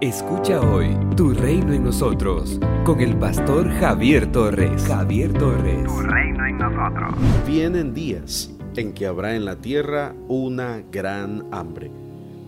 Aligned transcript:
Escucha 0.00 0.62
hoy 0.62 0.96
Tu 1.14 1.34
Reino 1.34 1.74
en 1.74 1.84
Nosotros 1.84 2.58
con 2.86 3.02
el 3.02 3.18
pastor 3.18 3.68
Javier 3.68 4.32
Torres. 4.32 4.84
Javier 4.84 5.30
Torres. 5.34 5.84
Tu 5.84 6.00
Reino 6.00 6.46
en 6.46 6.56
Nosotros. 6.56 7.14
Vienen 7.46 7.92
días 7.92 8.50
en 8.76 8.94
que 8.94 9.04
habrá 9.04 9.36
en 9.36 9.44
la 9.44 9.56
tierra 9.56 10.14
una 10.26 10.82
gran 10.90 11.44
hambre, 11.50 11.90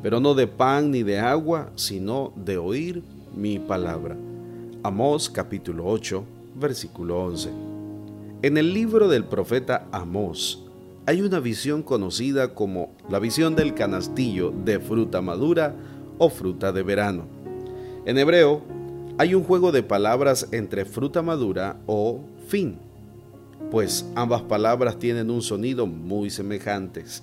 pero 0.02 0.18
no 0.18 0.32
de 0.32 0.46
pan 0.46 0.92
ni 0.92 1.02
de 1.02 1.18
agua, 1.18 1.68
sino 1.74 2.32
de 2.36 2.56
oír 2.56 3.02
mi 3.36 3.58
palabra. 3.58 4.16
Amós 4.82 5.28
capítulo 5.28 5.84
8, 5.88 6.24
versículo 6.58 7.22
11. 7.22 7.50
En 8.40 8.56
el 8.56 8.72
libro 8.72 9.08
del 9.08 9.24
profeta 9.24 9.88
Amós 9.92 10.64
hay 11.04 11.20
una 11.20 11.38
visión 11.38 11.82
conocida 11.82 12.54
como 12.54 12.94
la 13.10 13.18
visión 13.18 13.54
del 13.56 13.74
canastillo 13.74 14.54
de 14.64 14.80
fruta 14.80 15.20
madura 15.20 15.76
o 16.16 16.30
fruta 16.30 16.72
de 16.72 16.82
verano. 16.82 17.41
En 18.04 18.18
hebreo, 18.18 18.62
hay 19.16 19.36
un 19.36 19.44
juego 19.44 19.70
de 19.70 19.84
palabras 19.84 20.48
entre 20.50 20.84
fruta 20.84 21.22
madura 21.22 21.76
o 21.86 22.24
fin, 22.48 22.78
pues 23.70 24.04
ambas 24.16 24.42
palabras 24.42 24.98
tienen 24.98 25.30
un 25.30 25.40
sonido 25.40 25.86
muy 25.86 26.28
semejantes. 26.28 27.22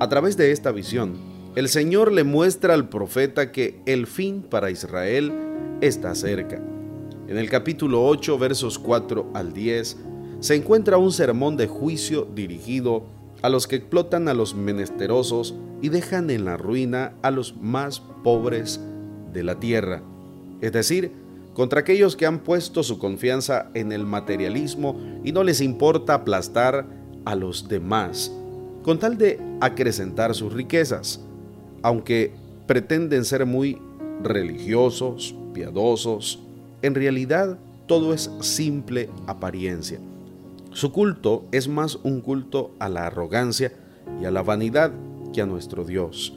A 0.00 0.08
través 0.08 0.36
de 0.36 0.50
esta 0.50 0.72
visión, 0.72 1.14
el 1.54 1.68
Señor 1.68 2.10
le 2.10 2.24
muestra 2.24 2.74
al 2.74 2.88
profeta 2.88 3.52
que 3.52 3.80
el 3.86 4.08
fin 4.08 4.42
para 4.42 4.72
Israel 4.72 5.32
está 5.80 6.12
cerca. 6.16 6.60
En 7.28 7.38
el 7.38 7.48
capítulo 7.48 8.04
8, 8.04 8.36
versos 8.36 8.80
4 8.80 9.30
al 9.32 9.52
10, 9.52 9.96
se 10.40 10.56
encuentra 10.56 10.98
un 10.98 11.12
sermón 11.12 11.56
de 11.56 11.68
juicio 11.68 12.26
dirigido 12.34 13.04
a 13.42 13.48
los 13.48 13.68
que 13.68 13.76
explotan 13.76 14.26
a 14.26 14.34
los 14.34 14.56
menesterosos 14.56 15.54
y 15.82 15.88
dejan 15.88 16.30
en 16.30 16.44
la 16.44 16.56
ruina 16.56 17.14
a 17.22 17.30
los 17.30 17.56
más 17.56 18.00
pobres 18.24 18.80
de 19.32 19.44
la 19.44 19.60
tierra 19.60 20.02
es 20.60 20.72
decir, 20.72 21.12
contra 21.54 21.80
aquellos 21.80 22.16
que 22.16 22.26
han 22.26 22.40
puesto 22.40 22.82
su 22.82 22.98
confianza 22.98 23.70
en 23.74 23.92
el 23.92 24.04
materialismo 24.04 25.00
y 25.24 25.32
no 25.32 25.42
les 25.42 25.60
importa 25.60 26.14
aplastar 26.14 26.86
a 27.24 27.34
los 27.34 27.68
demás, 27.68 28.32
con 28.82 28.98
tal 28.98 29.18
de 29.18 29.40
acrecentar 29.60 30.34
sus 30.34 30.52
riquezas, 30.52 31.20
aunque 31.82 32.34
pretenden 32.66 33.24
ser 33.24 33.46
muy 33.46 33.78
religiosos, 34.22 35.34
piadosos, 35.54 36.40
en 36.82 36.94
realidad 36.94 37.58
todo 37.86 38.12
es 38.12 38.30
simple 38.40 39.08
apariencia. 39.26 39.98
Su 40.72 40.92
culto 40.92 41.44
es 41.52 41.68
más 41.68 41.98
un 42.02 42.20
culto 42.20 42.72
a 42.78 42.88
la 42.88 43.06
arrogancia 43.06 43.72
y 44.20 44.26
a 44.26 44.30
la 44.30 44.42
vanidad 44.42 44.92
que 45.32 45.40
a 45.40 45.46
nuestro 45.46 45.84
Dios. 45.84 46.34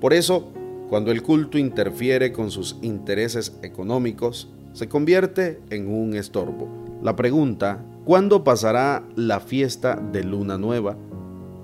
Por 0.00 0.12
eso, 0.12 0.52
cuando 0.88 1.10
el 1.10 1.22
culto 1.22 1.58
interfiere 1.58 2.32
con 2.32 2.50
sus 2.50 2.76
intereses 2.80 3.58
económicos, 3.62 4.48
se 4.72 4.88
convierte 4.88 5.60
en 5.70 5.88
un 5.88 6.14
estorbo. 6.14 6.68
La 7.02 7.14
pregunta, 7.14 7.84
¿cuándo 8.04 8.42
pasará 8.42 9.04
la 9.14 9.40
fiesta 9.40 9.96
de 9.96 10.24
Luna 10.24 10.56
Nueva? 10.56 10.96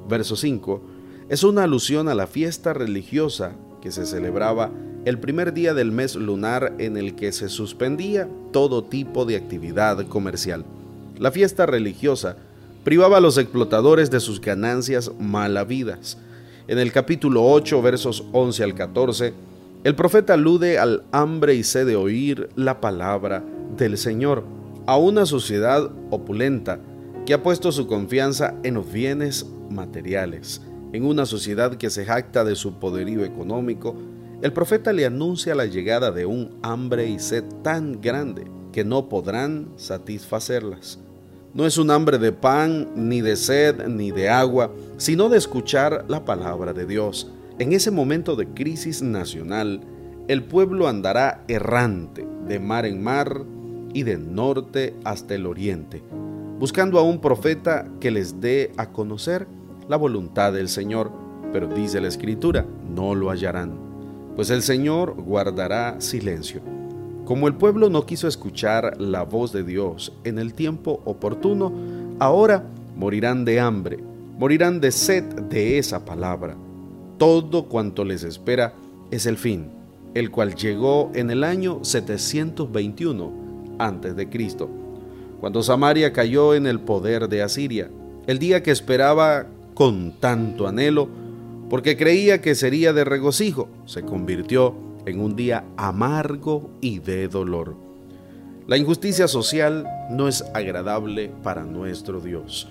Verso 0.09 0.37
5, 0.37 0.83
es 1.31 1.43
una 1.43 1.63
alusión 1.63 2.09
a 2.09 2.15
la 2.15 2.27
fiesta 2.27 2.75
religiosa 2.75 3.53
que 3.81 3.91
se 3.91 4.05
celebraba 4.05 4.71
el 5.07 5.19
primer 5.19 5.55
día 5.55 5.73
del 5.73 5.91
mes 5.91 6.17
lunar 6.17 6.75
en 6.79 6.97
el 6.97 7.15
que 7.15 7.33
se 7.33 7.49
suspendía 7.49 8.29
todo 8.53 8.85
tipo 8.85 9.25
de 9.25 9.37
actividad 9.37 10.07
comercial. 10.09 10.65
La 11.19 11.31
fiesta 11.31 11.65
religiosa 11.67 12.37
privaba 12.85 13.19
a 13.19 13.21
los 13.21 13.39
explotadores 13.39 14.11
de 14.11 14.21
sus 14.21 14.41
ganancias 14.41 15.11
mal 15.19 15.57
habidas 15.57 16.19
en 16.67 16.79
el 16.79 16.93
capítulo 16.93 17.45
8, 17.45 17.83
versos 17.83 18.25
11 18.33 18.65
al 18.65 18.75
14, 18.75 19.35
el 19.85 19.95
profeta 19.95 20.35
alude 20.35 20.79
al 20.79 21.05
hambre 21.13 21.55
y 21.55 21.63
sed 21.63 21.87
de 21.87 21.97
oír 21.97 22.49
la 22.57 22.81
palabra 22.81 23.45
del 23.77 23.99
Señor, 23.99 24.45
a 24.87 24.97
una 24.97 25.27
sociedad 25.27 25.91
opulenta 26.11 26.81
que 27.27 27.35
ha 27.35 27.43
puesto 27.43 27.71
su 27.71 27.87
confianza 27.87 28.55
en 28.63 28.75
los 28.75 28.91
bienes 28.91 29.47
materiales, 29.69 30.63
en 30.93 31.05
una 31.05 31.27
sociedad 31.27 31.77
que 31.77 31.91
se 31.91 32.07
jacta 32.07 32.45
de 32.45 32.55
su 32.55 32.79
poderío 32.79 33.25
económico, 33.25 33.95
el 34.41 34.53
profeta 34.53 34.93
le 34.93 35.05
anuncia 35.05 35.55
la 35.55 35.67
llegada 35.67 36.13
de 36.13 36.25
un 36.25 36.59
hambre 36.63 37.09
y 37.09 37.19
sed 37.19 37.45
tan 37.63 38.01
grande 38.01 38.45
que 38.73 38.85
no 38.85 39.09
podrán 39.09 39.69
satisfacerlas. 39.77 40.99
No 41.55 41.65
es 41.67 41.79
un 41.79 41.93
hambre 41.93 42.19
de 42.19 42.33
pan, 42.33 42.89
ni 42.97 43.21
de 43.21 43.37
sed, 43.37 43.87
ni 43.87 44.11
de 44.11 44.29
agua, 44.29 44.73
sino 44.97 45.29
de 45.29 45.39
escuchar 45.39 46.05
la 46.09 46.25
palabra 46.25 46.73
de 46.73 46.85
Dios. 46.85 47.31
En 47.61 47.73
ese 47.73 47.93
momento 47.93 48.35
de 48.35 48.49
crisis 48.49 49.03
nacional, 49.03 49.81
el 50.27 50.43
pueblo 50.43 50.89
andará 50.89 51.45
errante 51.47 52.27
de 52.49 52.59
mar 52.59 52.87
en 52.87 53.01
mar 53.01 53.43
y 53.93 54.03
de 54.03 54.19
norte 54.19 54.97
hasta 55.05 55.37
el 55.37 55.47
oriente, 55.47 56.03
buscando 56.59 56.99
a 56.99 57.03
un 57.03 57.21
profeta 57.21 57.87
que 58.01 58.11
les 58.11 58.41
dé 58.41 58.73
a 58.77 58.91
conocer 58.91 59.47
la 59.89 59.97
voluntad 59.97 60.53
del 60.53 60.69
Señor. 60.69 61.13
Pero 61.53 61.69
dice 61.69 62.01
la 62.01 62.09
Escritura, 62.09 62.67
no 62.93 63.15
lo 63.15 63.31
hallarán, 63.31 63.79
pues 64.35 64.51
el 64.51 64.63
Señor 64.63 65.15
guardará 65.23 66.01
silencio 66.01 66.74
como 67.25 67.49
el 67.49 67.55
pueblo 67.55 67.89
no 67.89 68.05
quiso 68.05 68.29
escuchar 68.29 69.01
la 69.01 69.23
voz 69.23 69.53
de 69.53 69.63
Dios 69.63 70.13
en 70.25 70.39
el 70.39 70.53
tiempo 70.53 71.01
oportuno, 71.05 71.73
ahora 72.19 72.65
morirán 72.97 73.45
de 73.45 73.61
hambre, 73.61 73.99
morirán 74.39 74.81
de 74.81 74.93
sed 74.93 75.25
de 75.25 75.79
esa 75.79 76.05
palabra. 76.05 76.57
Todo 77.19 77.65
cuanto 77.65 78.05
les 78.05 78.25
espera 78.25 78.75
es 79.11 79.27
el 79.27 79.39
fin, 79.39 79.69
el 80.15 80.31
cual 80.31 80.55
llegó 80.55 81.11
en 81.15 81.31
el 81.31 81.45
año 81.45 81.81
721 81.83 83.33
a.C., 83.79 84.29
cuando 85.41 85.63
Samaria 85.63 86.13
cayó 86.13 86.55
en 86.55 86.67
el 86.67 86.81
poder 86.81 87.29
de 87.29 87.43
Asiria, 87.43 87.91
el 88.27 88.39
día 88.39 88.63
que 88.63 88.71
esperaba 88.71 89.47
con 89.75 90.13
tanto 90.21 90.67
anhelo, 90.67 91.09
porque 91.69 91.97
creía 91.97 92.41
que 92.41 92.55
sería 92.55 92.93
de 92.93 93.05
regocijo, 93.05 93.69
se 93.85 94.03
convirtió 94.03 94.75
en 95.07 95.21
un 95.21 95.37
día 95.37 95.65
amargo 95.77 96.71
y 96.81 96.99
de 96.99 97.29
dolor. 97.29 97.75
La 98.67 98.79
injusticia 98.79 99.29
social 99.29 99.87
no 100.11 100.27
es 100.27 100.43
agradable 100.55 101.31
para 101.43 101.65
nuestro 101.65 102.21
Dios. 102.21 102.69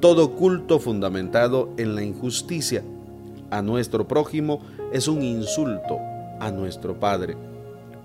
Todo 0.00 0.32
culto 0.32 0.78
fundamentado 0.78 1.70
en 1.76 1.94
la 1.94 2.02
injusticia 2.02 2.82
a 3.50 3.62
nuestro 3.62 4.08
prójimo 4.08 4.60
es 4.92 5.08
un 5.08 5.22
insulto 5.22 5.98
a 6.40 6.50
nuestro 6.50 6.98
Padre. 6.98 7.36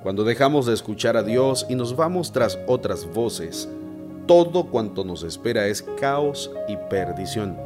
Cuando 0.04 0.24
dejamos 0.24 0.66
de 0.66 0.74
escuchar 0.74 1.18
a 1.18 1.24
Dios 1.24 1.66
y 1.70 1.76
nos 1.76 1.96
vamos 1.96 2.32
tras 2.32 2.60
otras 2.68 3.12
voces, 3.12 3.68
todo 4.28 4.68
cuanto 4.68 5.04
nos 5.04 5.24
espera 5.24 5.68
es 5.68 5.82
caos 6.00 6.52
y 6.68 6.78
perdición. 6.90 7.58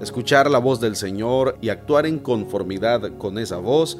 Escuchar 0.00 0.50
la 0.50 0.58
voz 0.58 0.80
del 0.80 0.96
Señor 0.96 1.56
y 1.60 1.70
actuar 1.70 2.06
en 2.06 2.18
conformidad 2.18 3.16
con 3.18 3.38
esa 3.38 3.58
voz 3.58 3.98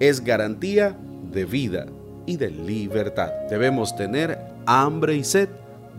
es 0.00 0.24
garantía 0.24 0.96
de 1.32 1.44
vida 1.44 1.86
y 2.26 2.36
de 2.36 2.50
libertad. 2.50 3.30
Debemos 3.50 3.96
tener 3.96 4.38
hambre 4.66 5.16
y 5.16 5.24
sed 5.24 5.48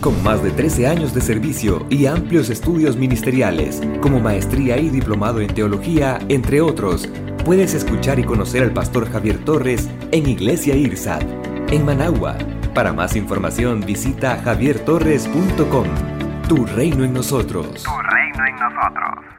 Con 0.00 0.22
más 0.22 0.44
de 0.44 0.52
13 0.52 0.86
años 0.86 1.12
de 1.12 1.22
servicio 1.22 1.84
y 1.90 2.06
amplios 2.06 2.50
estudios 2.50 2.96
ministeriales, 2.96 3.82
como 4.00 4.20
maestría 4.20 4.78
y 4.78 4.90
diplomado 4.90 5.40
en 5.40 5.52
teología, 5.52 6.20
entre 6.28 6.60
otros, 6.60 7.08
Puedes 7.44 7.72
escuchar 7.74 8.18
y 8.18 8.24
conocer 8.24 8.62
al 8.62 8.72
pastor 8.72 9.10
Javier 9.10 9.38
Torres 9.44 9.88
en 10.12 10.28
Iglesia 10.28 10.76
IRSAT, 10.76 11.22
en 11.70 11.84
Managua. 11.84 12.36
Para 12.74 12.92
más 12.92 13.16
información 13.16 13.80
visita 13.80 14.40
javiertorres.com. 14.44 15.86
Tu 16.48 16.66
reino 16.66 17.02
en 17.02 17.14
nosotros. 17.14 17.82
Tu 17.82 17.90
reino 17.90 18.46
en 18.46 18.56
nosotros. 18.56 19.29